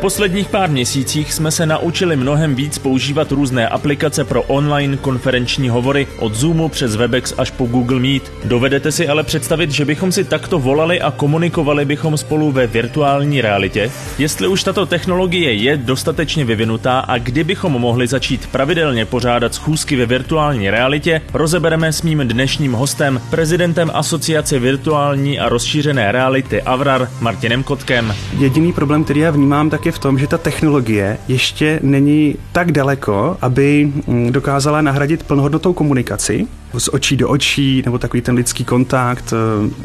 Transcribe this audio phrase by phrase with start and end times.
[0.00, 6.06] Posledních pár měsících jsme se naučili mnohem víc používat různé aplikace pro online konferenční hovory
[6.18, 8.32] od Zoomu přes Webex až po Google Meet.
[8.44, 13.40] Dovedete si ale představit, že bychom si takto volali a komunikovali bychom spolu ve virtuální
[13.40, 13.90] realitě?
[14.18, 19.96] Jestli už tato technologie je dostatečně vyvinutá a kdy bychom mohli začít pravidelně pořádat schůzky
[19.96, 27.08] ve virtuální realitě, rozebereme s mým dnešním hostem, prezidentem Asociace virtuální a rozšířené reality Avrar
[27.20, 28.14] Martinem Kotkem.
[28.38, 32.72] Jediný problém, který já vnímám, tak je v tom, že ta technologie ještě není tak
[32.72, 36.46] daleko, aby mm, dokázala nahradit plnohodnotou komunikaci
[36.78, 39.34] z očí do očí, nebo takový ten lidský kontakt.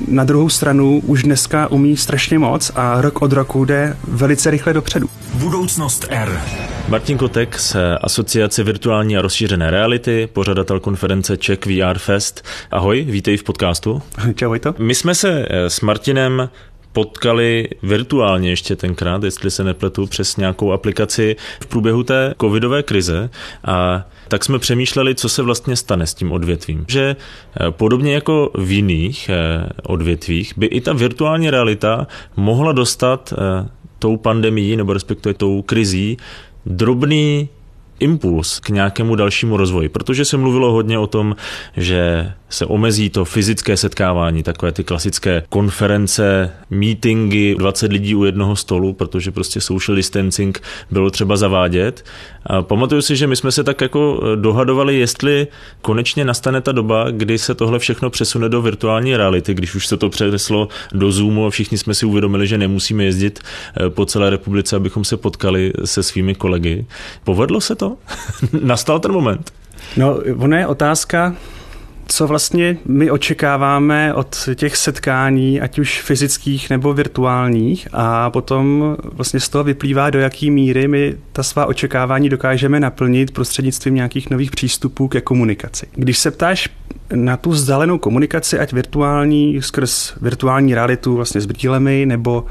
[0.08, 4.74] Na druhou stranu už dneska umí strašně moc a rok od roku jde velice rychle
[4.74, 5.10] dopředu.
[5.34, 6.42] Budoucnost R.
[6.90, 12.46] Martin Kotek z Asociace virtuální a rozšířené reality, pořadatel konference Czech VR Fest.
[12.72, 14.02] Ahoj, vítej v podcastu.
[14.36, 14.76] Čau, to.
[14.78, 16.50] My jsme se s Martinem
[16.96, 23.30] potkali virtuálně ještě tenkrát, jestli se nepletu, přes nějakou aplikaci v průběhu té covidové krize
[23.66, 26.86] a tak jsme přemýšleli, co se vlastně stane s tím odvětvím.
[26.88, 33.34] Že eh, podobně jako v jiných eh, odvětvích by i ta virtuální realita mohla dostat
[33.34, 36.18] eh, tou pandemií nebo respektive tou krizí
[36.66, 37.50] drobný
[38.00, 41.36] impuls k nějakému dalšímu rozvoji, protože se mluvilo hodně o tom,
[41.78, 48.56] že se omezí to fyzické setkávání, takové ty klasické konference, meetingy, 20 lidí u jednoho
[48.56, 52.06] stolu, protože prostě social distancing bylo třeba zavádět.
[52.46, 55.48] A pamatuju si, že my jsme se tak jako dohadovali, jestli
[55.82, 59.98] konečně nastane ta doba, kdy se tohle všechno přesune do virtuální reality, když už se
[59.98, 64.30] to přeneslo do Zoomu a všichni jsme si uvědomili, že nemusíme jezdit eh, po celé
[64.30, 66.86] republice, abychom se potkali se svými kolegy.
[67.24, 67.85] Povedlo se to?
[68.62, 69.54] Nastal ten moment?
[69.98, 71.36] No, ono je otázka,
[72.08, 79.40] co vlastně my očekáváme od těch setkání, ať už fyzických nebo virtuálních a potom vlastně
[79.40, 84.52] z toho vyplývá, do jaký míry my ta svá očekávání dokážeme naplnit prostřednictvím nějakých nových
[84.52, 85.88] přístupů ke komunikaci.
[85.96, 86.70] Když se ptáš
[87.14, 92.46] na tu vzdálenou komunikaci, ať virtuální, skrz virtuální realitu vlastně s brýlemi nebo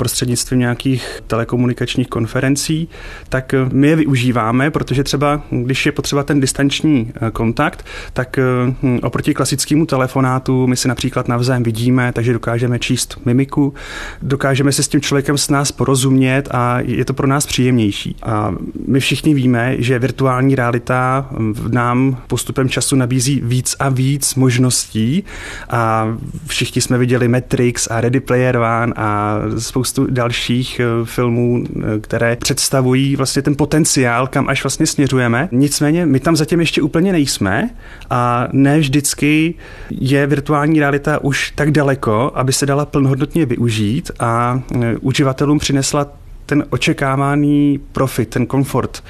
[0.00, 2.88] prostřednictvím nějakých telekomunikačních konferencí,
[3.28, 8.38] tak eh, my je využíváme, protože třeba, když je potřeba ten distanční eh, kontakt, tak
[8.38, 8.42] eh,
[8.82, 13.74] hm, oproti klasickému telefonátu my si například navzájem vidíme, takže dokážeme číst mimiku,
[14.22, 18.16] dokážeme se s tím člověkem s nás porozumět a je to pro nás příjemnější.
[18.22, 18.54] A
[18.86, 25.24] my všichni víme, že virtuální realita hm, nám postupem času nabízí víc a víc možností
[25.70, 26.08] a
[26.46, 32.00] všichni jsme viděli Matrix a Ready Player One a spoustu spoustu dalších eh, filmů, eh,
[32.00, 35.48] které představují vlastně ten potenciál, kam až vlastně směřujeme.
[35.52, 37.70] Nicméně my tam zatím ještě úplně nejsme
[38.10, 39.54] a ne vždycky
[39.90, 46.06] je virtuální realita už tak daleko, aby se dala plnohodnotně využít a eh, uživatelům přinesla
[46.46, 49.04] ten očekávaný profit, ten komfort.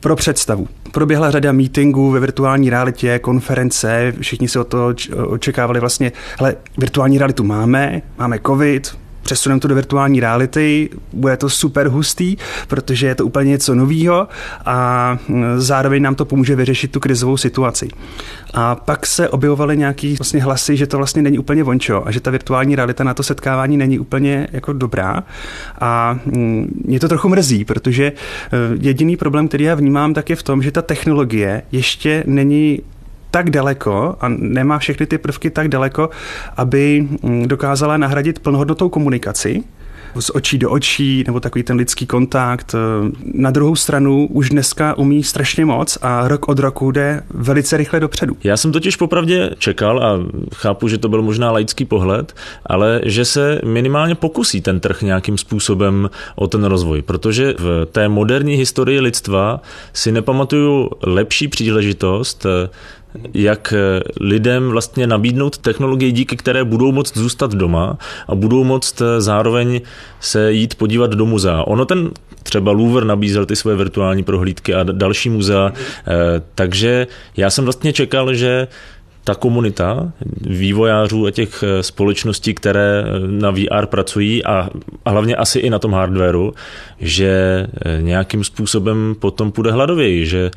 [0.00, 0.68] Pro představu.
[0.92, 4.94] Proběhla řada meetingů ve virtuální realitě, konference, všichni se o to
[5.26, 11.50] očekávali vlastně, hele, virtuální realitu máme, máme covid, přesuneme to do virtuální reality, bude to
[11.50, 12.36] super hustý,
[12.68, 14.28] protože je to úplně něco nového
[14.64, 17.88] a mm, zároveň nám to pomůže vyřešit tu krizovou situaci.
[18.54, 22.20] A pak se objevovaly nějaký vlastně hlasy, že to vlastně není úplně vončo a že
[22.20, 25.22] ta virtuální realita na to setkávání není úplně jako dobrá.
[25.80, 28.12] A mm, mě to trochu mrzí, protože e,
[28.80, 32.80] jediný problém, který já vnímám, tak je v tom, že ta technologie ještě není
[33.30, 36.10] tak daleko a nemá všechny ty prvky tak daleko,
[36.56, 39.64] aby mm, dokázala nahradit plnohodnotou komunikaci
[40.18, 42.74] z očí do očí, nebo takový ten lidský kontakt.
[43.34, 48.00] Na druhou stranu už dneska umí strašně moc a rok od roku jde velice rychle
[48.00, 48.36] dopředu.
[48.44, 50.18] Já jsem totiž popravdě čekal a
[50.54, 52.34] chápu, že to byl možná laický pohled,
[52.66, 58.08] ale že se minimálně pokusí ten trh nějakým způsobem o ten rozvoj, protože v té
[58.08, 59.60] moderní historii lidstva
[59.92, 62.46] si nepamatuju lepší příležitost
[63.34, 67.98] jak eh, lidem vlastně nabídnout technologie, díky které budou moct zůstat doma
[68.28, 69.80] a budou moct eh, zároveň
[70.20, 71.62] se jít podívat do muzea.
[71.62, 72.10] Ono ten
[72.42, 77.92] třeba Louvre nabízel ty své virtuální prohlídky a další muzea, eh, takže já jsem vlastně
[77.92, 78.68] čekal, že
[79.24, 84.68] ta komunita vývojářů a těch eh, společností, které eh, na VR pracují a,
[85.04, 86.52] a hlavně asi i na tom hardwareu,
[87.00, 87.30] že
[87.84, 90.50] eh, nějakým způsobem potom půjde hladověji, že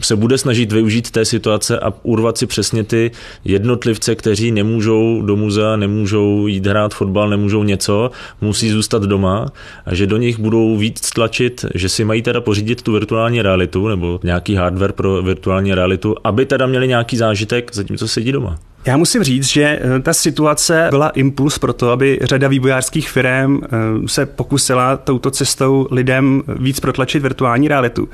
[0.00, 3.10] se bude snažit využít té situace a urvat si přesně ty
[3.44, 9.52] jednotlivce, kteří nemůžou do muzea, nemůžou jít hrát fotbal, nemůžou něco, musí zůstat doma
[9.86, 13.88] a že do nich budou víc tlačit, že si mají teda pořídit tu virtuální realitu
[13.88, 18.58] nebo nějaký hardware pro virtuální realitu, aby teda měli nějaký zážitek, zatímco co sedí doma.
[18.86, 23.60] Já musím říct, že eh, ta situace byla impuls pro to, aby řada vývojářských firm
[23.62, 23.68] eh,
[24.06, 28.08] se pokusila touto cestou lidem víc protlačit virtuální realitu.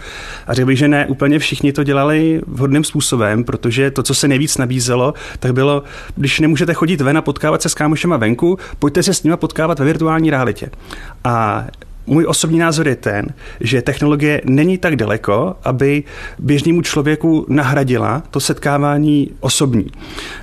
[0.47, 4.29] A řekl bych, že ne úplně všichni to dělali vhodným způsobem, protože to, co se
[4.29, 5.83] nejvíc nabízelo, tak bylo,
[6.17, 9.79] když nemůžete chodit ven a potkávat se s kámošema venku, pojďte se s nimi potkávat
[9.79, 10.71] ve virtuální realitě.
[11.25, 11.67] A
[12.11, 13.27] můj osobní názor je ten,
[13.61, 16.03] že technologie není tak daleko, aby
[16.39, 19.87] běžnému člověku nahradila to setkávání osobní.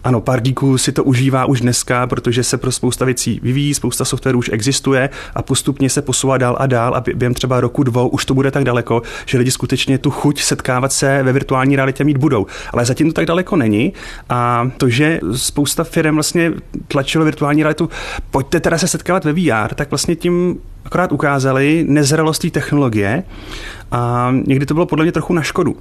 [0.03, 4.05] Ano, pár díků si to užívá už dneska, protože se pro spousta věcí vyvíjí, spousta
[4.05, 8.07] softwarů už existuje a postupně se posouvá dál a dál a během třeba roku, dvou
[8.07, 12.03] už to bude tak daleko, že lidi skutečně tu chuť setkávat se ve virtuální realitě
[12.03, 12.45] mít budou.
[12.73, 13.93] Ale zatím to tak daleko není
[14.29, 16.53] a to, že spousta firm vlastně
[16.87, 17.89] tlačilo virtuální realitu,
[18.31, 23.23] pojďte teda se setkávat ve VR, tak vlastně tím akorát ukázali nezralost té technologie
[23.91, 25.77] a někdy to bylo podle mě trochu na škodu.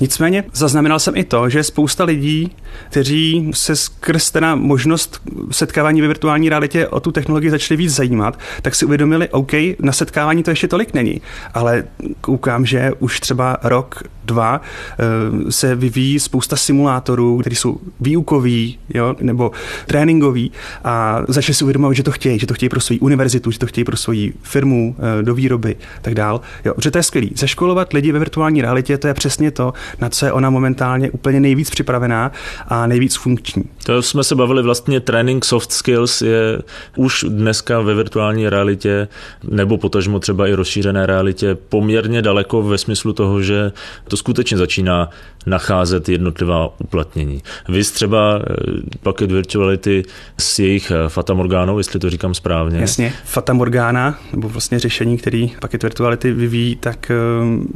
[0.00, 2.56] Nicméně zaznamenal jsem i to, že spousta lidí,
[2.90, 5.20] kteří se skrz teda možnost
[5.50, 9.92] setkávání ve virtuální realitě o tu technologii začali víc zajímat, tak si uvědomili, OK, na
[9.92, 11.20] setkávání to ještě tolik není,
[11.54, 11.84] ale
[12.20, 19.16] koukám, že už třeba rok, dva eh, se vyvíjí spousta simulátorů, které jsou výukový jo,
[19.20, 19.50] nebo
[19.86, 20.52] tréninkový
[20.84, 23.66] a začali si uvědomovat, že to chtějí, že to chtějí pro svou univerzitu, že to
[23.66, 26.40] chtějí pro svou firmu eh, do výroby tak dál.
[26.64, 27.32] Jo, že to je skvělý.
[27.36, 31.40] Zaškolovat lidi ve virtuální realitě, to je přesně to, na co je ona momentálně úplně
[31.40, 32.32] nejvíc připravená
[32.68, 33.64] a nejvíc funkční.
[33.84, 36.62] To jsme se bavili vlastně trénink soft skills je
[36.96, 39.08] už dneska ve virtuální realitě
[39.50, 43.72] nebo potažmo třeba i rozšířené realitě poměrně daleko ve smyslu toho, že
[44.08, 45.10] to skutečně začíná
[45.46, 47.42] nacházet jednotlivá uplatnění.
[47.68, 48.54] Vy třeba eh,
[49.02, 50.02] Packet Virtuality
[50.38, 52.80] s jejich eh, Fatamorgánou, jestli to říkám správně.
[52.80, 57.12] Jasně, Fatamorgana, nebo vlastně řešení, který Packet Virtuality vyvíjí, tak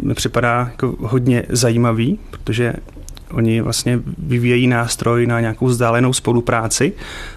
[0.02, 2.72] mi připadá jako hodně zajímavý, protože
[3.32, 6.92] Oni vlastně vyvíjejí nástroj na nějakou vzdálenou spolupráci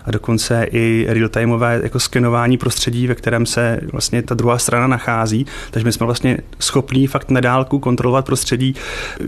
[0.05, 5.45] a dokonce i real-timeové jako skenování prostředí, ve kterém se vlastně ta druhá strana nachází.
[5.71, 8.75] Takže my jsme vlastně schopní fakt na dálku kontrolovat prostředí,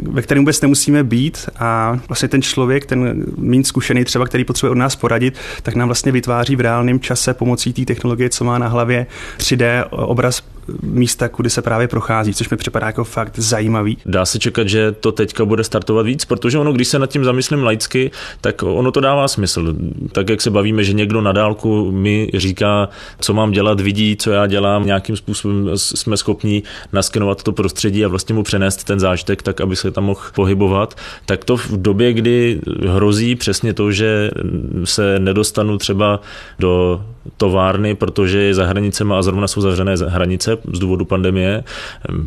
[0.02, 4.72] ve kterém vůbec nemusíme být a vlastně ten člověk, ten méně zkušený třeba, který potřebuje
[4.72, 8.58] od nás poradit, tak nám vlastně vytváří v reálném čase pomocí té technologie, co má
[8.58, 9.06] na hlavě
[9.38, 10.42] 3D obraz
[10.82, 13.98] místa, kudy se právě prochází, což mi připadá jako fakt zajímavý.
[14.06, 17.24] Dá se čekat, že to teďka bude startovat víc, protože ono, když se nad tím
[17.24, 18.12] zamyslím laicky,
[18.42, 19.76] tak ono to dává smysl.
[20.12, 24.32] Tak jak se bavíme, že někdo na dálku mi říká, co mám dělat, vidí, co
[24.32, 29.42] já dělám, nějakým způsobem jsme schopni naskenovat to prostředí a vlastně mu přenést ten zážitek
[29.42, 34.32] tak, aby se tam mohl pohybovat, tak to v době, kdy hrozí přesně to, že
[34.84, 36.20] se nedostanu třeba
[36.60, 37.02] do
[37.38, 41.64] továrny, protože je za hranicemi a zrovna jsou zavřené hranice z důvodu pandemie,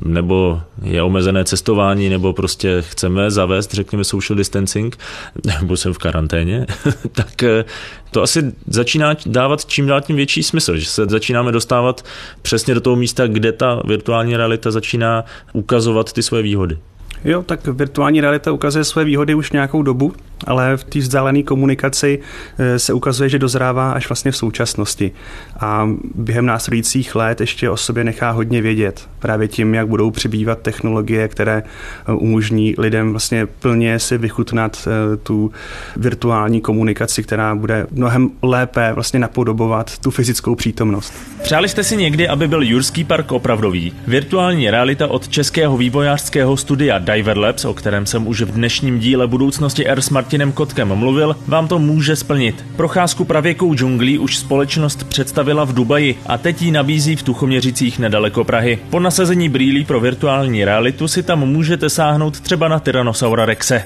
[0.04, 4.98] nebo je omezené cestování, nebo prostě chceme zavést, řekněme, social distancing,
[5.60, 6.66] nebo jsem v karanténě,
[7.12, 7.64] tak eh,
[8.10, 12.04] to asi začíná dávat čím dál tím větší smysl, že se začínáme dostávat
[12.42, 16.78] přesně do toho místa, kde ta virtuální realita začíná ukazovat ty své výhody.
[17.24, 20.12] Jo, tak virtuální realita ukazuje své výhody už nějakou dobu,
[20.46, 22.18] ale v té vzdálené komunikaci
[22.58, 25.12] eh, se ukazuje, že dozrává až vlastně v současnosti.
[25.60, 29.08] A během následujících let ještě o sobě nechá hodně vědět.
[29.18, 35.16] Právě tím, jak budou přibývat technologie, které eh, umožní lidem vlastně plně si vychutnat eh,
[35.16, 35.52] tu
[35.96, 41.12] virtuální komunikaci, která bude mnohem lépe vlastně napodobovat tu fyzickou přítomnost.
[41.42, 43.92] Přáli jste si někdy, aby byl Jurský park opravdový?
[44.06, 49.26] Virtuální realita od českého vývojářského studia Diver Labs, o kterém jsem už v dnešním díle
[49.26, 52.64] budoucnosti Air Smart Martinem Kotkem mluvil, vám to může splnit.
[52.76, 58.44] Procházku pravěkou džunglí už společnost představila v Dubaji a teď ji nabízí v Tuchoměřicích nedaleko
[58.44, 58.78] Prahy.
[58.90, 63.82] Po nasazení brýlí pro virtuální realitu si tam můžete sáhnout třeba na Tyrannosaura Rexe.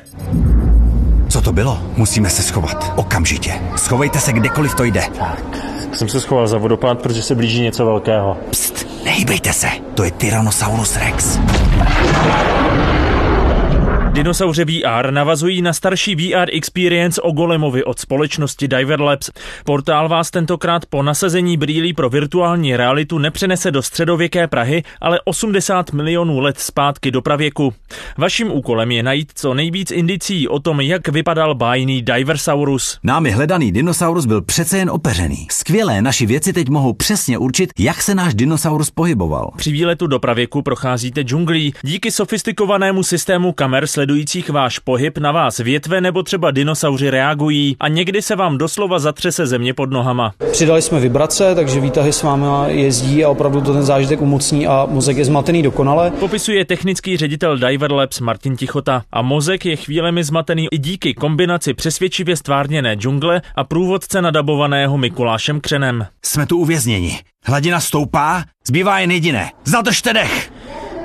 [1.28, 1.80] Co to bylo?
[1.96, 2.92] Musíme se schovat.
[2.96, 3.52] Okamžitě.
[3.76, 5.02] Schovejte se kdekoliv to jde.
[5.18, 5.42] Tak,
[5.92, 8.36] jsem se schoval za vodopád, protože se blíží něco velkého.
[8.50, 9.68] Pst, nehýbejte se.
[9.94, 11.38] To je Tyrannosaurus Rex.
[14.14, 19.30] Dinosauře VR navazují na starší VR Experience o Golemovi od společnosti Diver Labs.
[19.64, 25.92] Portál vás tentokrát po nasazení brýlí pro virtuální realitu nepřenese do středověké Prahy, ale 80
[25.92, 27.74] milionů let zpátky do pravěku.
[28.18, 32.98] Vaším úkolem je najít co nejvíc indicí o tom, jak vypadal bájný Diversaurus.
[33.02, 35.46] Námi hledaný dinosaurus byl přece jen opeřený.
[35.50, 39.50] Skvělé naši věci teď mohou přesně určit, jak se náš dinosaurus pohyboval.
[39.56, 41.74] Při výletu do pravěku procházíte džunglí.
[41.82, 47.88] Díky sofistikovanému systému kamer sledujících váš pohyb, na vás větve nebo třeba dinosauři reagují a
[47.88, 50.32] někdy se vám doslova zatřese země pod nohama.
[50.52, 54.86] Přidali jsme vibrace, takže výtahy s vámi jezdí a opravdu to ten zážitek umocní a
[54.90, 56.10] mozek je zmatený dokonale.
[56.10, 61.74] Popisuje technický ředitel Diver Labs Martin Tichota a mozek je chvílemi zmatený i díky kombinaci
[61.74, 66.06] přesvědčivě stvárněné džungle a průvodce nadabovaného Mikulášem Křenem.
[66.24, 67.18] Jsme tu uvězněni.
[67.46, 69.50] Hladina stoupá, zbývá jen jediné.
[69.64, 70.52] Zadržte dech!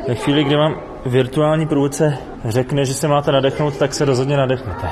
[0.08, 0.76] Ve chvíli, kdy vám
[1.06, 4.88] virtuální průvodce řekne, že se máte nadechnout, tak se rozhodně nadechnete.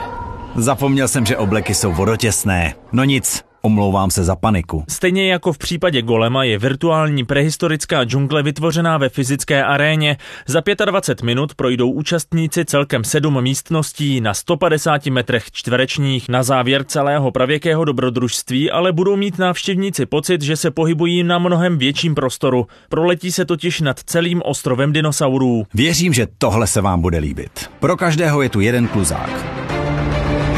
[0.55, 2.73] Zapomněl jsem, že obleky jsou vodotěsné.
[2.91, 4.83] No nic, Omlouvám se za paniku.
[4.89, 10.17] Stejně jako v případě Golema je virtuální prehistorická džungle vytvořená ve fyzické aréně.
[10.47, 16.29] Za 25 minut projdou účastníci celkem sedm místností na 150 metrech čtverečních.
[16.29, 21.77] Na závěr celého pravěkého dobrodružství ale budou mít návštěvníci pocit, že se pohybují na mnohem
[21.77, 22.67] větším prostoru.
[22.89, 25.65] Proletí se totiž nad celým ostrovem dinosaurů.
[25.73, 27.69] Věřím, že tohle se vám bude líbit.
[27.79, 29.45] Pro každého je tu jeden kluzák.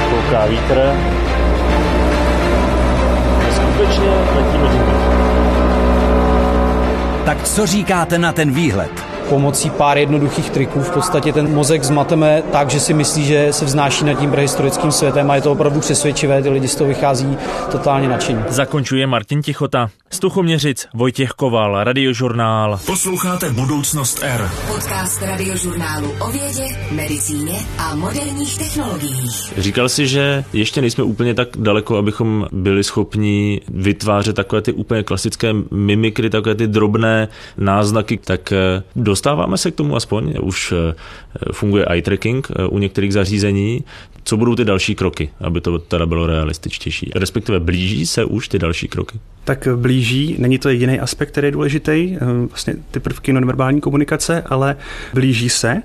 [0.10, 0.80] Kouká vítr,
[3.80, 4.70] skutečně letíme
[7.26, 9.09] Tak co říkáte na ten výhled?
[9.30, 13.66] Pomocí pár jednoduchých triků v podstatě ten mozek zmateme tak, že si myslí, že se
[13.66, 17.38] vznáší nad tím prehistorickým světem a je to opravdu přesvědčivé, ty lidi z toho vychází
[17.72, 18.44] totálně nadšení.
[18.50, 19.90] Zakončuje Martin Tichota.
[20.12, 22.80] Stuchoměřic Vojtěch Koval, Radiožurnál.
[22.86, 24.50] Posloucháte Budoucnost R.
[24.68, 29.54] Podcast Radiožurnálu o vědě, medicíně a moderních technologiích.
[29.58, 35.04] Říkal si, že ještě nejsme úplně tak daleko, abychom byli schopni vytvářet takové ty úplně
[35.04, 40.74] klasické mimikry, takové ty drobné náznaky, tak eh, do dostáváme se k tomu aspoň, už
[40.74, 40.96] eh,
[41.52, 43.84] funguje eye tracking eh, u některých zařízení.
[44.24, 47.12] Co budou ty další kroky, aby to teda bylo realističtější?
[47.16, 49.20] Respektive blíží se už ty další kroky?
[49.44, 52.18] Tak blíží, není to jediný aspekt, který je důležitý, eh,
[52.50, 54.76] vlastně ty prvky nonverbální komunikace, ale
[55.14, 55.82] blíží se.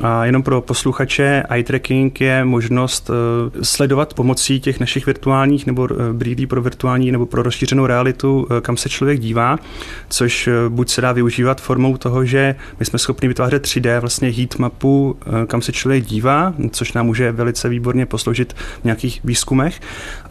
[0.00, 5.88] A jenom pro posluchače, eye tracking je možnost eh, sledovat pomocí těch našich virtuálních nebo
[5.90, 9.58] eh, brýlí pro virtuální nebo pro rozšířenou realitu, eh, kam se člověk dívá,
[10.08, 14.58] což buď se dá využívat formou toho, že my jsme schopni vytvářet 3D vlastně heat
[14.58, 19.80] mapu, kam se člověk dívá, což nám může velice výborně posloužit v nějakých výzkumech.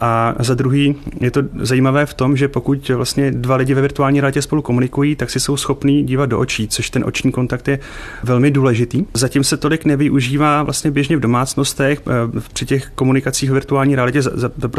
[0.00, 4.20] A za druhý je to zajímavé v tom, že pokud vlastně dva lidi ve virtuální
[4.20, 7.78] realitě spolu komunikují, tak si jsou schopní dívat do očí, což ten oční kontakt je
[8.24, 9.04] velmi důležitý.
[9.14, 13.96] Zatím zatím se tolik nevyužívá vlastně běžně v domácnostech eh, při těch komunikacích v virtuální
[13.96, 14.20] realitě,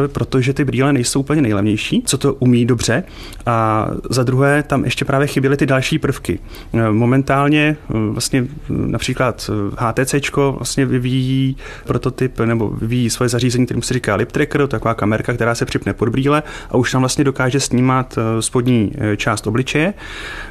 [0.08, 3.04] protože ty brýle nejsou úplně nejlevnější, co to umí dobře.
[3.46, 6.40] A za druhé tam ještě právě chyběly ty další prvky.
[6.74, 10.16] Eh, momentálně eh, vlastně například HTC
[10.58, 15.56] vlastně vyvíjí prototyp nebo vyvíjí svoje zařízení, kterým se říká lip tracker, taková kamerka, která
[15.56, 19.94] se připne pod brýle a už tam vlastně dokáže snímat spodní část obličeje.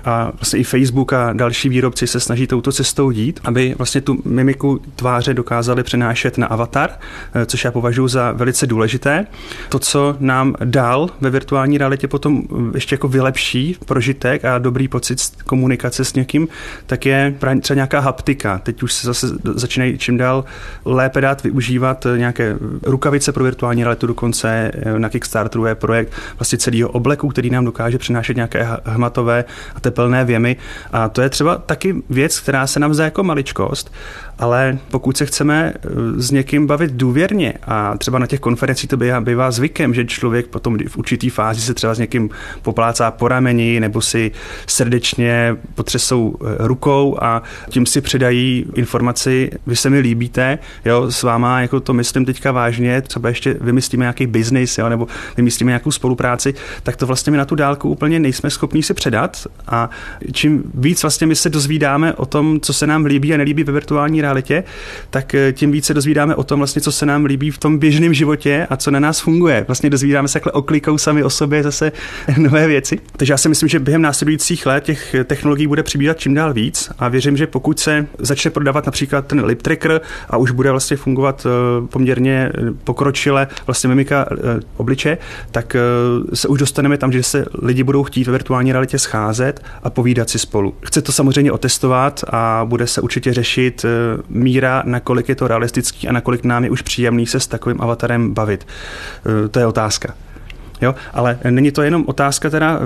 [0.05, 4.23] A vlastně i Facebook a další výrobci se snaží touto cestou jít, aby vlastně vlastně
[4.23, 6.90] tu mimiku tváře dokázali přenášet na avatar,
[7.35, 9.26] eh, což já považuji za velice důležité.
[9.69, 14.88] To, co nám dál ve virtuální realitě potom eh, ještě jako vylepší prožitek a dobrý
[14.88, 16.49] pocit komunikace s někým,
[16.87, 18.59] tak je třeba nějaká haptika.
[18.59, 20.45] Teď už se zase začínají čím dál
[20.85, 26.59] lépe dát využívat eh, nějaké rukavice pro virtuální realitu, dokonce na Kickstarteru je projekt vlastně
[26.59, 30.57] celého obleku, který nám dokáže přinášet nějaké hmatové a tepelné věmy.
[30.92, 33.89] A to je třeba taky věc, která se nám zdá jako maličkost,
[34.40, 38.97] ale pokud se chceme eh, s někým bavit důvěrně a třeba na těch konferencích to
[38.97, 42.30] bývá, bývá zvykem, že člověk potom v určitý fázi se třeba s někým
[42.62, 44.32] poplácá po rameni nebo si
[44.66, 51.23] srdečně potřesou eh, rukou a tím si předají informaci, vy se mi líbíte, jo, s
[51.23, 55.06] váma jako to myslím teďka vážně, třeba ještě vymyslíme nějaký biznis, jo, nebo
[55.37, 59.47] vymyslíme nějakou spolupráci, tak to vlastně my na tu dálku úplně nejsme schopni si předat
[59.66, 59.90] a
[60.32, 63.73] čím víc vlastně my se dozvídáme o tom, co se nám líbí a nelíbí ve
[63.81, 64.65] virtuální realitě,
[65.11, 68.15] tak eh, tím více dozvídáme o tom, vlastně, co se nám líbí v tom běžném
[68.15, 69.65] životě a co na nás funguje.
[69.69, 71.93] Vlastně dozvídáme se takhle oklikou sami o sobě zase
[72.39, 72.99] nové věci.
[73.17, 76.91] Takže já si myslím, že během následujících let těch technologií bude přibývat čím dál víc
[76.99, 80.97] a věřím, že pokud se začne prodávat například ten lip tracker a už bude vlastně
[80.97, 84.27] fungovat eh, poměrně eh, pokročile vlastně mimika
[84.77, 85.19] obliče,
[85.51, 85.77] tak
[86.35, 90.31] se už dostaneme tam, že se lidi budou chtít ve virtuální realitě scházet a povídat
[90.31, 90.75] si spolu.
[90.83, 96.09] Chce to samozřejmě otestovat a bude se určitě řešit eh, míra, nakolik je to realistický
[96.09, 98.67] a nakolik nám je už příjemný se s takovým avatarem bavit.
[98.67, 100.15] Eh, to je otázka.
[100.83, 102.81] Jo, ale není to jenom otázka teda eh,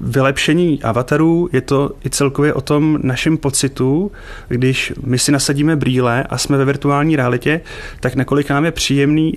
[0.00, 4.12] vylepšení avatarů, je to i celkově o tom našem pocitu,
[4.48, 7.60] když my si nasadíme brýle a jsme ve virtuální realitě,
[8.00, 9.34] tak nakolik nám je příjemný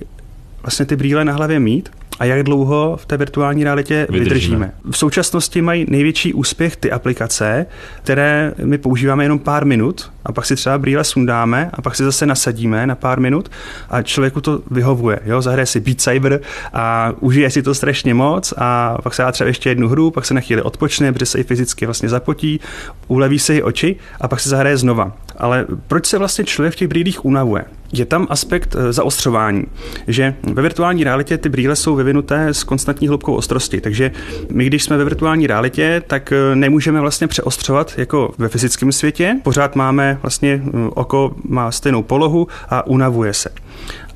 [0.63, 1.89] vlastně ty brýle na hlavě mít
[2.21, 4.23] a jak dlouho v té virtuální realitě vydržíme.
[4.23, 4.71] Vydržíme.
[4.91, 7.65] V současnosti mají největší úspěch ty aplikace,
[8.03, 12.03] které my používáme jenom pár minut a pak si třeba brýle sundáme a pak si
[12.03, 13.51] zase nasadíme na pár minut
[13.89, 15.19] a člověku to vyhovuje.
[15.25, 15.41] Jo?
[15.41, 16.39] Zahraje si Beat Saber
[16.73, 20.25] a užije si to strašně moc a pak se dá třeba ještě jednu hru, pak
[20.25, 22.59] se na chvíli odpočne, protože se i fyzicky vlastně zapotí,
[23.07, 25.11] uleví se i oči a pak se zahraje znova.
[25.37, 27.65] Ale proč se vlastně člověk v těch brýlích unavuje?
[27.93, 29.63] Je tam aspekt e, zaostřování,
[30.07, 34.11] že ve virtuální realitě ty brýle jsou vyvinuté s konstantní hloubkou ostrosti, takže
[34.51, 39.39] my, když jsme ve virtuální realitě, tak e, nemůžeme vlastně přeostřovat jako ve fyzickém světě.
[39.43, 43.49] Pořád máme vlastně e, oko má stejnou polohu a unavuje se.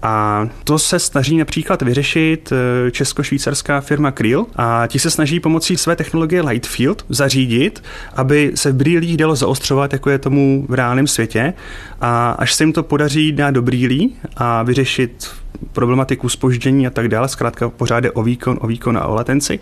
[0.02, 5.78] A to se snaží například vyřešit eh, česko-švýcarská firma Creel a ti se snaží pomocí
[5.78, 7.84] své technologie Lightfield zařídit,
[8.16, 11.54] aby se v brýlích dalo zaostřovat, jako je tomu v reálném světě.
[12.02, 15.28] A až se jim to podaří dát do brýlí a vyřešit
[15.72, 19.60] problematiku spoždění a tak dále, zkrátka pořád je o výkon, o výkon a o latenci,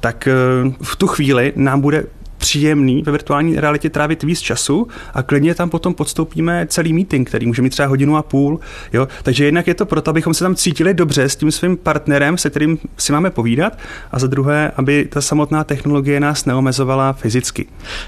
[0.00, 0.32] tak eh,
[0.82, 2.06] v tu chvíli nám bude
[2.44, 7.46] příjemný ve virtuální realitě trávit víc času a klidně tam potom podstoupíme celý meeting, který
[7.46, 8.60] může mít třeba hodinu a půl.
[8.92, 9.08] Jo?
[9.22, 12.50] Takže jednak je to proto, abychom se tam cítili dobře s tím svým partnerem, se
[12.50, 13.78] kterým si máme povídat,
[14.12, 17.66] a za druhé, aby ta samotná technologie nás neomezovala fyzicky.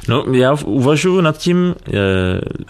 [0.09, 2.01] No, já uvažuji nad tím, je,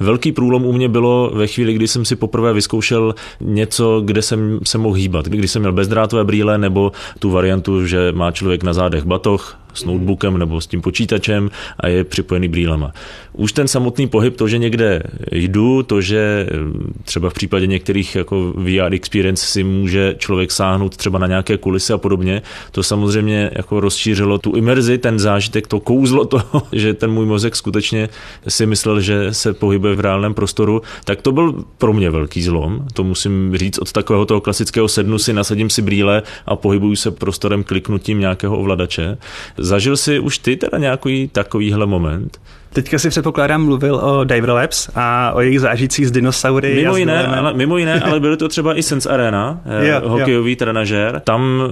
[0.01, 4.61] velký průlom u mě bylo ve chvíli, kdy jsem si poprvé vyzkoušel něco, kde jsem
[4.65, 8.73] se mohl hýbat, kdy jsem měl bezdrátové brýle nebo tu variantu, že má člověk na
[8.73, 12.93] zádech batoh, s notebookem nebo s tím počítačem a je připojený brýlema.
[13.33, 15.03] Už ten samotný pohyb, to, že někde
[15.33, 16.47] jdu, to, že
[17.05, 21.93] třeba v případě některých jako VR experience si může člověk sáhnout třeba na nějaké kulisy
[21.93, 27.11] a podobně, to samozřejmě jako rozšířilo tu imerzi, ten zážitek, to kouzlo toho, že ten
[27.11, 28.09] můj mozek skutečně
[28.49, 32.87] si myslel, že se pohybuje v reálném prostoru, tak to byl pro mě velký zlom.
[32.93, 37.11] To musím říct od takového toho klasického sednu si, nasadím si brýle a pohybuju se
[37.11, 39.19] prostorem kliknutím nějakého ovladače.
[39.67, 42.41] Zažil jsi už ty teda nějaký takovýhle moment?
[42.77, 46.75] Teďka si předpokládám mluvil o Diver Labs a o jejich zážitcích z dinosaury.
[46.75, 50.57] Mimo jiné, ale, mimo jiné, ale byly to třeba i Sense Arena, jo, hokejový jo.
[50.57, 51.21] trenažér.
[51.25, 51.63] Tam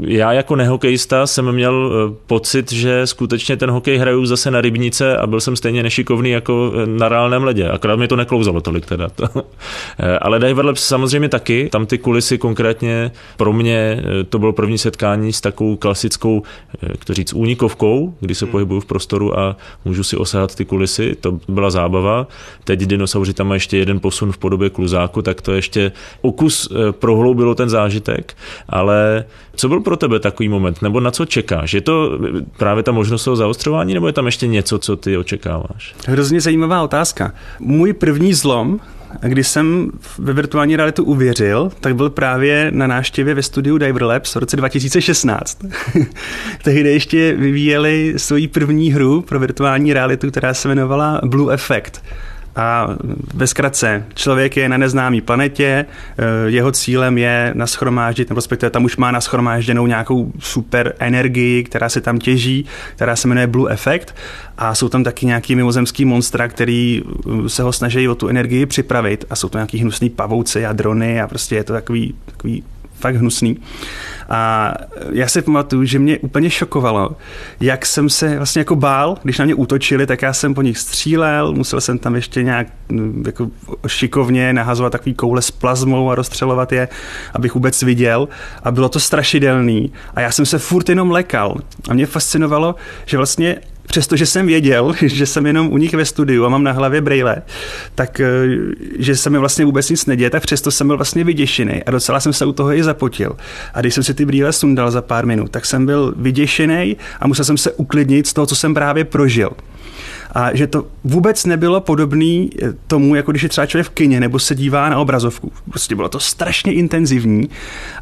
[0.00, 5.16] já jako nehokejista jsem měl eh, pocit, že skutečně ten hokej hraju zase na rybnice
[5.16, 7.68] a byl jsem stejně nešikovný jako eh, na reálném ledě.
[7.68, 9.08] Akorát mi to neklouzalo tolik teda.
[9.98, 11.68] Eh, ale Diver Labs samozřejmě taky.
[11.72, 16.42] Tam ty kulisy konkrétně pro mě to bylo první setkání s takovou klasickou,
[16.82, 18.52] jak to říct, únikovkou, kdy se hmm.
[18.52, 22.26] pohybuju v prostoru a můžu si osahat ty kulisy, to byla zábava.
[22.64, 26.92] Teď dinosauři tam má ještě jeden posun v podobě kluzáku, tak to ještě okus eh,
[26.92, 28.36] prohloubilo ten zážitek,
[28.68, 29.24] ale
[29.56, 31.74] co byl pro tebe takový moment, nebo na co čekáš?
[31.74, 32.18] Je to
[32.56, 35.94] právě ta možnost toho zaostřování, nebo je tam ještě něco, co ty očekáváš?
[36.06, 37.32] Hrozně zajímavá otázka.
[37.60, 38.80] Můj první zlom
[39.20, 44.34] když jsem ve virtuální realitu uvěřil, tak byl právě na náštěvě ve studiu Diver Labs
[44.34, 45.64] v roce 2016.
[46.62, 52.02] Tehdy ještě vyvíjeli svoji první hru pro virtuální realitu, která se jmenovala Blue Effect.
[52.56, 52.88] A
[53.34, 55.86] ve zkratce, člověk je na neznámé planetě,
[56.18, 61.88] eh, jeho cílem je naschromáždit, nebo respektive tam už má naschromážděnou nějakou super energii, která
[61.88, 64.14] se tam těží, která se jmenuje Blue Effect.
[64.58, 68.66] A jsou tam taky nějaký mimozemský monstra, který eh, se ho snaží o tu energii
[68.66, 69.24] připravit.
[69.30, 72.62] A jsou to nějaký hnusný pavouci a drony a prostě je to takový, takový
[73.04, 73.56] fakt hnusný.
[74.28, 74.72] A
[75.12, 77.16] já si pamatuju, že mě úplně šokovalo,
[77.60, 80.78] jak jsem se vlastně jako bál, když na mě útočili, tak já jsem po nich
[80.78, 83.50] střílel, musel jsem tam ještě nějak mm, jako
[83.86, 86.88] šikovně nahazovat takový koule s plazmou a rozstřelovat je,
[87.34, 88.28] abych vůbec viděl.
[88.62, 89.92] A bylo to strašidelný.
[90.14, 91.60] A já jsem se furt jenom lekal.
[91.88, 92.74] A mě fascinovalo,
[93.06, 96.72] že vlastně přestože jsem věděl, že jsem jenom u nich ve studiu a mám na
[96.72, 97.42] hlavě brejle,
[97.94, 98.28] tak eh,
[98.98, 102.20] že se mi vlastně vůbec nic neděje, tak přesto jsem byl vlastně vyděšený a docela
[102.20, 103.36] jsem se u toho i zapotil.
[103.74, 107.26] A když jsem si ty brýle sundal za pár minut, tak jsem byl vyděšený a
[107.26, 109.50] musel jsem se uklidnit z toho, co jsem právě prožil
[110.34, 114.20] a že to vůbec nebylo podobné eh, tomu, jako když je třeba člověk v kině
[114.20, 115.52] nebo se dívá na obrazovku.
[115.70, 117.48] Prostě bylo to strašně intenzivní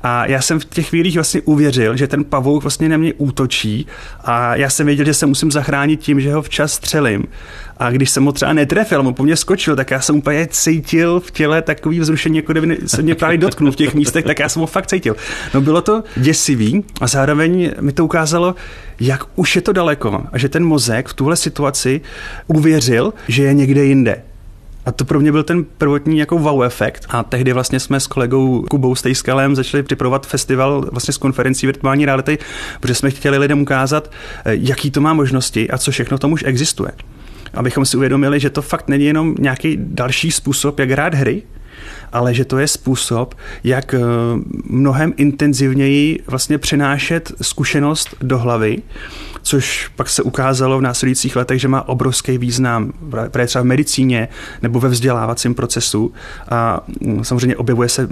[0.02, 3.86] a já jsem v těch chvílích vlastně uvěřil, že ten pavouk vlastně na mě útočí
[4.24, 7.24] a já jsem věděl, že se musím zachránit tím, že ho včas střelím.
[7.76, 11.20] A když jsem ho třeba netrefil, mu po mně skočil, tak já jsem úplně cítil
[11.20, 14.48] v těle takový vzrušení, jako kdyby se mě právě dotknul v těch místech, tak já
[14.48, 15.16] jsem ho fakt cítil.
[15.54, 18.54] No bylo to děsivý a zároveň mi to ukázalo,
[19.02, 22.00] jak už je to daleko a že ten mozek v tuhle situaci
[22.46, 24.22] uvěřil, že je někde jinde.
[24.86, 27.06] A to pro mě byl ten prvotní jako wow efekt.
[27.08, 32.06] A tehdy vlastně jsme s kolegou Kubou Stejskalem začali připravovat festival vlastně s konferencí virtuální
[32.06, 32.38] reality,
[32.80, 34.10] protože jsme chtěli lidem ukázat,
[34.44, 36.92] eh, jaký to má možnosti a co všechno tam už existuje
[37.54, 41.42] abychom si uvědomili, že to fakt není jenom nějaký další způsob, jak hrát hry,
[42.12, 43.94] ale že to je způsob, jak
[44.64, 48.82] mnohem intenzivněji vlastně přenášet zkušenost do hlavy
[49.42, 54.28] což pak se ukázalo v následujících letech, že má obrovský význam právě třeba v medicíně
[54.62, 56.12] nebo ve vzdělávacím procesu.
[56.48, 58.08] A mm, samozřejmě objevuje se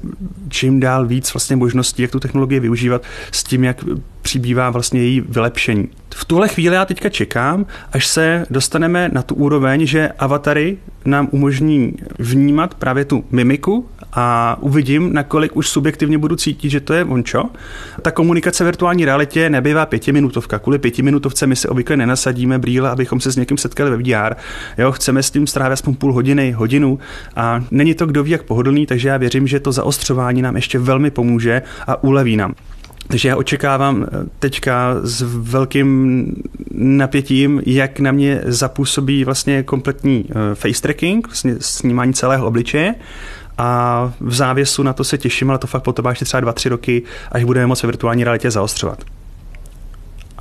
[0.49, 3.85] čím dál víc vlastně možností, jak tu technologii využívat s tím, jak
[4.23, 5.89] přibývá vlastně její vylepšení.
[6.15, 11.29] V tuhle chvíli já teďka čekám, až se dostaneme na tu úroveň, že avatary nám
[11.31, 17.05] umožní vnímat právě tu mimiku a uvidím, nakolik už subjektivně budu cítit, že to je
[17.05, 17.45] ončo.
[18.03, 20.59] Ta komunikace v virtuální realitě nebývá pětiminutovka.
[20.59, 24.35] Kvůli pětiminutovce my si obvykle nenasadíme brýle, abychom se s někým setkali ve VR.
[24.79, 26.99] Jo, chceme s tím strávit aspoň půl hodiny, hodinu
[27.37, 30.79] a není to kdo ví jak pohodlný, takže já věřím, že to zaostřování nám ještě
[30.79, 32.55] velmi pomůže a uleví nám.
[33.11, 36.27] Takže já očekávám eh, teďka s velkým
[36.73, 42.95] napětím, jak na mě zapůsobí vlastně kompletní eh, face tracking, vlastně snímání celého obličeje
[43.59, 47.03] a v závěsu na to se těším, ale to fakt potom ještě třeba 2-3 roky,
[47.33, 49.05] až budeme moct ve virtuální realitě zaostřovat.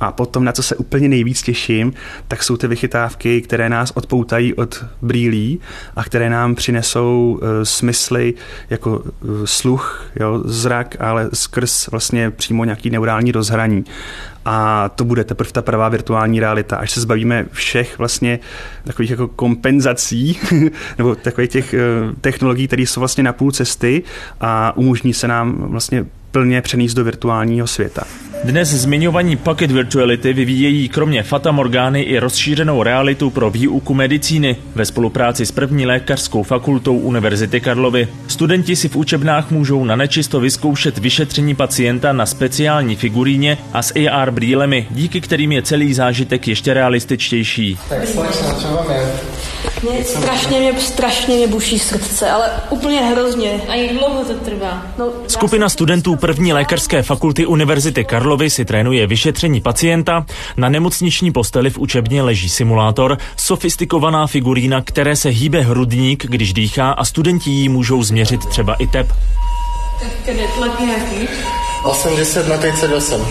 [0.00, 1.92] A potom, na co se úplně nejvíc těším,
[2.28, 5.60] tak jsou ty vychytávky, které nás odpoutají od brýlí
[5.96, 8.34] a které nám přinesou uh, smysly
[8.70, 13.84] jako uh, sluch, jo, zrak, ale skrz vlastně přímo nějaký neurální rozhraní.
[14.44, 18.38] A to bude teprve ta pravá virtuální realita, až se zbavíme všech vlastně
[18.84, 20.40] takových jako kompenzací
[20.98, 24.02] nebo takových těch uh, technologií, které jsou vlastně na půl cesty
[24.40, 28.02] a umožní se nám vlastně plně přenést do virtuálního světa.
[28.44, 34.84] Dnes zmiňovaní Pocket Virtuality vyvíjejí kromě Fata Morgány i rozšířenou realitu pro výuku medicíny ve
[34.84, 38.08] spolupráci s první lékařskou fakultou Univerzity Karlovy.
[38.28, 43.94] Studenti si v učebnách můžou na nečisto vyzkoušet vyšetření pacienta na speciální figuríně a s
[43.94, 47.78] AR brýlemi, díky kterým je celý zážitek ještě realističtější.
[47.88, 47.98] Tak?
[49.82, 53.60] Mě strašně mě, strašně mě buší srdce, ale úplně hrozně.
[53.68, 54.86] A jak dlouho to trvá?
[54.98, 60.26] No, Skupina studentů první lékařské fakulty Univerzity Karlovy si trénuje vyšetření pacienta.
[60.56, 66.90] Na nemocniční posteli v učebně leží simulátor, sofistikovaná figurína, které se hýbe hrudník, když dýchá
[66.90, 69.12] a studenti jí můžou změřit třeba i tep.
[70.00, 71.28] Tak je tlak nějaký?
[71.84, 73.26] 80 na 38.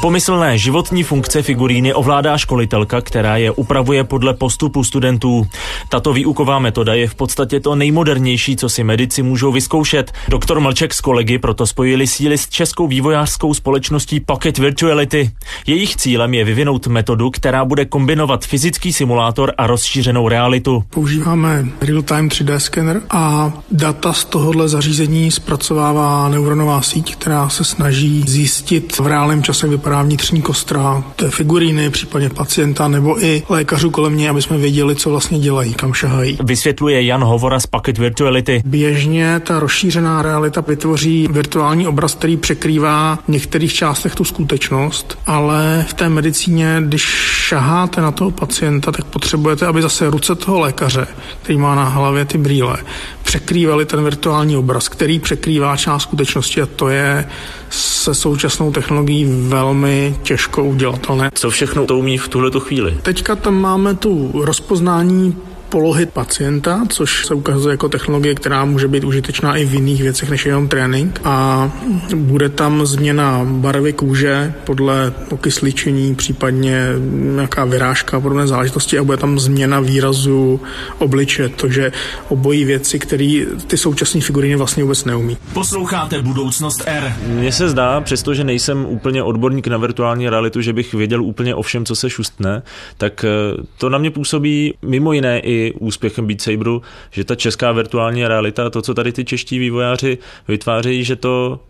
[0.00, 5.46] Pomyslné životní funkce figuríny ovládá školitelka, která je upravuje podle postupu studentů.
[5.88, 10.12] Tato výuková metoda je v podstatě to nejmodernější, co si medici můžou vyzkoušet.
[10.28, 15.30] Doktor Mlček s kolegy proto spojili síly s českou vývojářskou společností Pocket Virtuality.
[15.66, 20.84] Jejich cílem je vyvinout metodu, která bude kombinovat fyzický simulátor a rozšířenou realitu.
[20.90, 28.24] Používáme real-time 3D scanner a data z tohohle zařízení zpracovává neuronová síť, která se snaží
[28.26, 33.42] zjistit, zjistit v reálném čase, jak vypadá vnitřní kostra, té figuríny, případně pacienta nebo i
[33.48, 36.38] lékařů kolem něj, aby jsme věděli, co vlastně dělají, kam šahají.
[36.44, 38.62] Vysvětluje Jan Hovora z Pocket Virtuality.
[38.64, 45.84] Běžně ta rozšířená realita vytvoří virtuální obraz, který překrývá v některých částech tu skutečnost, ale
[45.88, 47.02] v té medicíně, když
[47.48, 51.06] šaháte na toho pacienta, tak potřebujete, aby zase ruce toho lékaře,
[51.42, 52.76] který má na hlavě ty brýle,
[53.22, 57.26] překrývali ten virtuální obraz, který překrývá část skutečnosti a to je
[57.70, 61.30] se současnou technologií velmi těžko udělatelné.
[61.34, 62.98] Co všechno to umí v tuhle chvíli?
[63.02, 65.36] Teďka tam máme tu rozpoznání
[65.70, 70.30] polohy pacienta, což se ukazuje jako technologie, která může být užitečná i v jiných věcech
[70.30, 71.20] než jenom trénink.
[71.24, 71.70] A
[72.14, 79.16] bude tam změna barvy kůže podle okysličení, případně nějaká vyrážka a podobné záležitosti a bude
[79.16, 80.60] tam změna výrazu
[80.98, 81.92] obliče, takže
[82.28, 85.36] obojí věci, které ty současné figuríny vlastně vůbec neumí.
[85.52, 87.14] Posloucháte Budoucnost R.
[87.26, 91.62] Mně se zdá, přestože nejsem úplně odborník na virtuální realitu, že bych věděl úplně o
[91.62, 92.62] všem, co se šustne,
[92.96, 97.72] tak eh, to na mě působí mimo jiné i úspěchem Beat Saberu, že ta česká
[97.72, 100.18] virtuální realita, to, co tady ty čeští vývojáři
[100.48, 101.60] vytvářejí, že to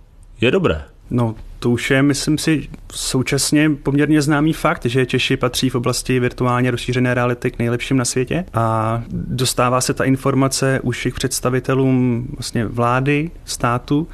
[0.40, 0.84] je dobré.
[1.10, 6.20] No, to už je, myslím si, současně poměrně známý fakt, že Češi patří v oblasti
[6.20, 12.26] virtuálně rozšířené reality k nejlepším na světě a dostává se ta informace už i představitelům
[12.36, 14.08] vlastně vlády, státu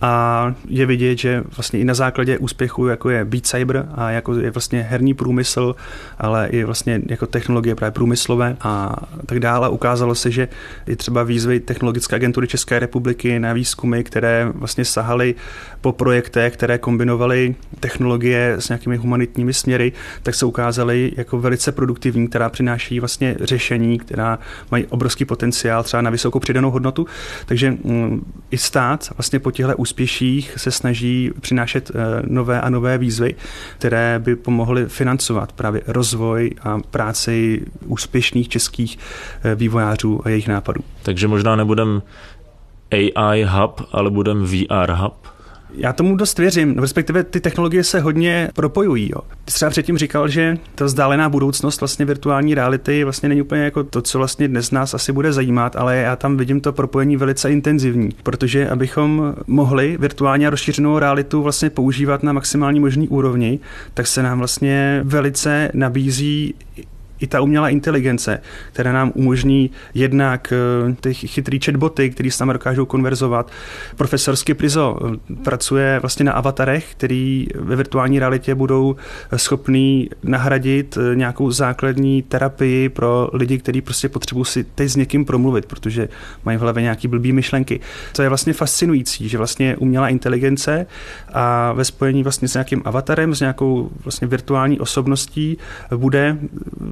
[0.00, 4.34] a je vidět, že vlastně i na základě úspěchu, jako je Beat Saber a jako
[4.34, 5.74] je vlastně herní průmysl,
[6.18, 10.48] ale i vlastně jako technologie právě průmyslové a tak dále, ukázalo se, že
[10.86, 15.34] i třeba výzvy Technologické agentury České republiky na výzkumy, které vlastně sahaly
[15.80, 22.28] po projektech, které kombinovaly technologie s nějakými humanitními směry, tak se ukázaly jako velice produktivní,
[22.28, 24.38] která přináší vlastně řešení, která
[24.70, 27.06] mají obrovský potenciál třeba na vysokou přidanou hodnotu.
[27.46, 31.90] Takže mm, i stát vlastně po těchto úspěších se snaží přinášet
[32.26, 33.34] nové a nové výzvy,
[33.78, 38.98] které by pomohly financovat právě rozvoj a práci úspěšných českých
[39.54, 40.80] vývojářů a jejich nápadů.
[41.02, 42.02] Takže možná nebudem
[42.92, 45.39] AI hub, ale budem VR hub?
[45.74, 49.10] Já tomu dost věřím, respektive ty technologie se hodně propojují.
[49.12, 49.20] Jo.
[49.44, 53.84] Ty třeba předtím říkal, že ta vzdálená budoucnost vlastně virtuální reality vlastně není úplně jako
[53.84, 57.52] to, co vlastně dnes nás asi bude zajímat, ale já tam vidím to propojení velice
[57.52, 63.58] intenzivní, protože abychom mohli virtuální a rozšířenou realitu vlastně používat na maximální možný úrovni,
[63.94, 66.54] tak se nám vlastně velice nabízí
[67.20, 68.40] i ta umělá inteligence,
[68.72, 73.50] která nám umožní jednak eh, ty chytrý chatboty, který s námi dokážou konverzovat.
[73.96, 78.96] Profesor Skiprizo eh, pracuje vlastně na avatarech, který ve virtuální realitě budou
[79.36, 85.24] schopný nahradit eh, nějakou základní terapii pro lidi, kteří prostě potřebují si teď s někým
[85.24, 86.08] promluvit, protože
[86.44, 87.80] mají v hlavě nějaký blbý myšlenky.
[88.12, 90.86] To je vlastně fascinující, že vlastně umělá inteligence
[91.32, 95.58] a ve spojení vlastně s nějakým avatarem, s nějakou vlastně virtuální osobností
[95.96, 96.38] bude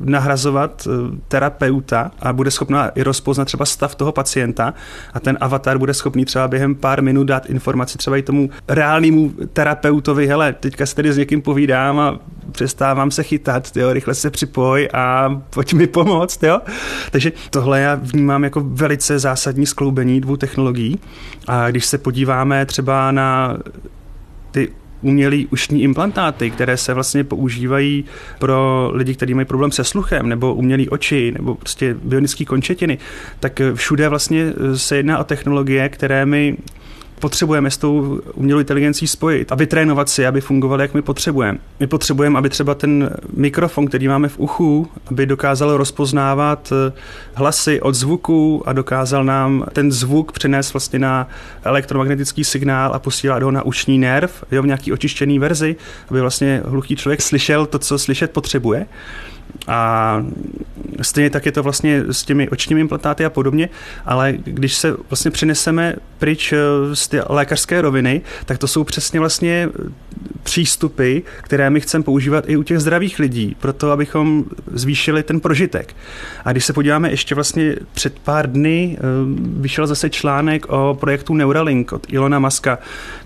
[0.05, 4.75] na nahrazovat eh, terapeuta a bude schopná i rozpoznat třeba stav toho pacienta
[5.15, 9.33] a ten avatar bude schopný třeba během pár minut dát informaci třeba i tomu reálnému
[9.53, 12.19] terapeutovi, hele, teďka se tady s někým povídám a
[12.53, 16.61] přestávám se chytat, jo, rychle se připoj a pojď mi pomoct, jo.
[17.11, 20.99] Takže tohle já vnímám jako velice zásadní skloubení dvou technologií
[21.47, 23.57] a když se podíváme třeba na
[24.51, 28.05] ty umělý ušní implantáty, které se vlastně používají
[28.39, 32.99] pro lidi, kteří mají problém se sluchem, nebo umělý oči, nebo prostě bionické končetiny,
[33.41, 36.57] tak všude vlastně se jedná o technologie, které my
[37.19, 41.59] potřebujeme s tou umělou inteligencí spojit a vytrénovat si, aby fungovaly, jak my potřebujeme.
[41.81, 46.93] My potřebujeme, aby třeba ten mikrofon, který máme v uchu, aby dokázal rozpoznávat eh,
[47.35, 51.29] hlasy od zvuku a dokázal nám ten zvuk přenést vlastně na
[51.65, 55.77] elektromagnetický signál a posílat ho na ušní nerv, jo, v nějaký očištěný verzi,
[56.11, 58.87] aby vlastně hluchý člověk slyšel to, co slyšet potřebuje.
[59.69, 60.23] A
[61.03, 63.69] stejně tak je to vlastně s těmi očními implantáty a podobně,
[64.07, 66.57] ale když se vlastně přineseme pryč eh,
[66.95, 69.69] z té lékařské roviny, tak to jsou přesně vlastně
[70.43, 75.97] přístupy, které my chceme používat i u těch zdravých lidí, proto abychom zvýšili ten prožitek.
[76.45, 79.03] A když se podíváme ještě vlastně před pár dny, eh,
[79.61, 82.79] vyšel zase článek o projektu Neuralink od Ilona Maska,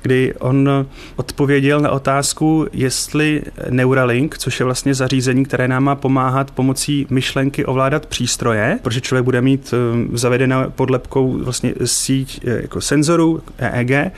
[0.03, 0.69] kdy on
[1.17, 6.12] odpověděl na otázku, jestli Neuralink, což je vlastně zařízení, které nám má pomáhat
[6.51, 12.81] pomocí myšlenky ovládat přístroje, protože člověk bude mít eh, zavedenou podlepkou vlastně síť eh, jako
[12.81, 14.13] senzorů EEG,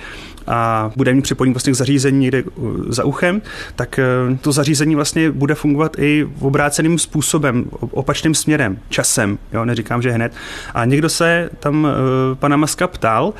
[0.47, 3.43] a bude mít připojení vlastně k zařízení někde uh, za uchem,
[3.77, 9.65] tak uh, to zařízení vlastně bude fungovat i v obráceným způsobem, opačným směrem, časem, jo,
[9.65, 10.33] neříkám, že hned.
[10.75, 11.91] A někdo se tam uh,
[12.35, 13.35] pana Maska ptal,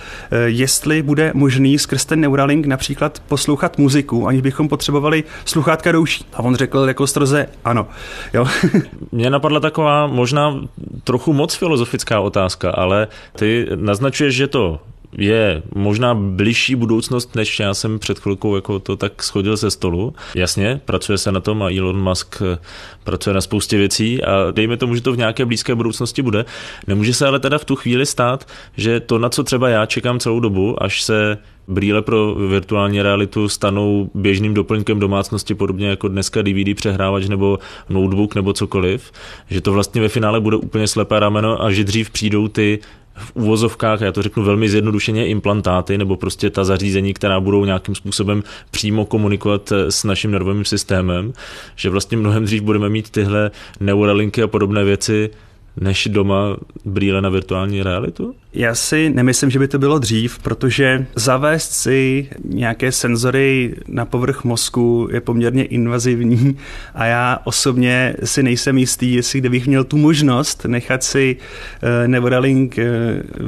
[0.45, 6.25] jestli bude možný skrz ten Neuralink například poslouchat muziku, aniž bychom potřebovali sluchátka douší.
[6.35, 7.89] A on řekl jako stroze ano.
[8.35, 8.47] Jo.
[9.13, 10.61] Mně napadla taková možná
[11.05, 14.81] trochu moc filozofická otázka, ale ty naznačuješ, že to
[15.19, 20.15] je možná bližší budoucnost, než já jsem před chvilkou jako to tak schodil ze stolu.
[20.35, 22.59] Jasně, pracuje se na tom a Elon Musk eh,
[23.05, 26.45] pracuje na spoustě věcí a dejme tomu, že to v nějaké blízké budoucnosti bude.
[26.87, 30.21] Nemůže se ale teda v tu chvíli stát, že to, na co třeba já čekám
[30.21, 36.43] celou dobu, až se brýle pro virtuální realitu stanou běžným doplňkem domácnosti, podobně jako dneska
[36.43, 39.13] DVD přehrávač nebo notebook nebo cokoliv,
[39.51, 42.79] že to vlastně ve finále bude úplně slepé rameno a že dřív přijdou ty
[43.17, 47.95] v úvozovkách, já to řeknu velmi zjednodušeně, implantáty nebo prostě ta zařízení, která budou nějakým
[47.95, 51.33] způsobem přímo komunikovat s naším nervovým systémem,
[51.77, 53.51] že vlastně mnohem dřív budeme mít tyhle
[53.81, 55.31] neuralinky a podobné věci
[55.81, 58.35] než doma brýle na virtuální realitu?
[58.53, 64.45] Já si nemyslím, že by to bylo dřív, protože zavést si nějaké senzory na povrch
[64.45, 66.59] mozku je poměrně invazivní
[66.95, 72.79] a já osobně si nejsem jistý, jestli kdybych měl tu možnost nechat si uh, Neuralink
[72.79, 72.85] uh,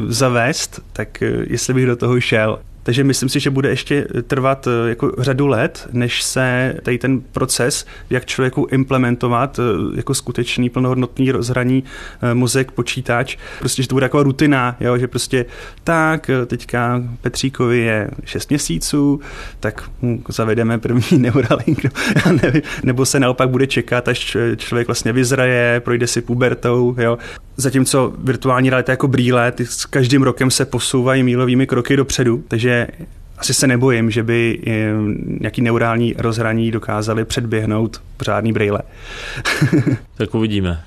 [0.08, 2.58] zavést, tak uh, jestli bych do toho šel.
[2.86, 7.20] Takže myslím si, že bude ještě trvat eh, jako řadu let, než se tady ten
[7.20, 11.84] proces, jak člověku implementovat eh, jako skutečný plnohodnotný rozhraní
[12.22, 15.46] eh, mozek, počítač, prostě, že to bude jako rutina, jo, že prostě
[15.84, 19.20] tak, teďka Petříkovi je 6 měsíců,
[19.60, 21.84] tak mu zavedeme první Neuralink,
[22.26, 27.18] já nevím, nebo se naopak bude čekat, až člověk vlastně vyzraje, projde si pubertou, jo.
[27.56, 32.75] Zatímco virtuální realita jako brýle, ty s každým rokem se posouvají mílovými kroky dopředu, takže
[33.38, 34.70] asi se nebojím, že by eh,
[35.40, 38.82] nějaký neurální rozhraní dokázali předběhnout pořádný brýle.
[40.16, 40.84] tak uvidíme.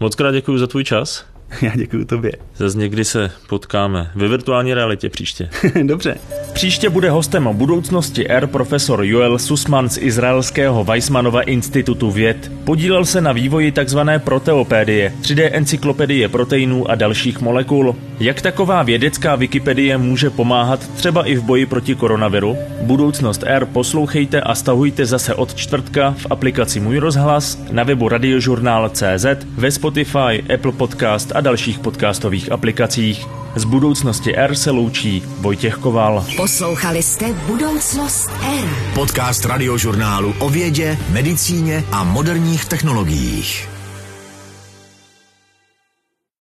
[0.00, 1.29] Moc krát děkuji za tvůj čas.
[1.62, 2.32] Já děkuji tobě.
[2.56, 5.48] Zase někdy se potkáme ve virtuální realitě příště.
[5.82, 6.16] Dobře.
[6.52, 12.52] Příště bude hostem o budoucnosti R profesor Joel Sussman z izraelského Weissmanova institutu věd.
[12.64, 13.98] Podílel se na vývoji tzv.
[14.18, 17.96] proteopédie, 3D encyklopedie proteinů a dalších molekul.
[18.20, 22.56] Jak taková vědecká Wikipedie může pomáhat třeba i v boji proti koronaviru?
[22.82, 29.26] Budoucnost R poslouchejte a stahujte zase od čtvrtka v aplikaci Můj rozhlas, na webu radiožurnál.cz,
[29.56, 33.26] ve Spotify, Apple Podcast a dalších podcastových aplikacích.
[33.56, 36.26] Z budoucnosti R se loučí Vojtěch Koval.
[36.36, 38.68] Poslouchali jste Budoucnost R.
[38.94, 43.69] Podcast radiožurnálu o vědě, medicíně a moderních technologiích.